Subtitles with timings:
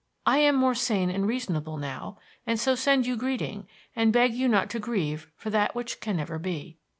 [0.25, 2.17] I am more sane and reasonable now,
[2.47, 6.17] and so send you greeting and beg you not to grieve for that which can
[6.17, 6.79] never be.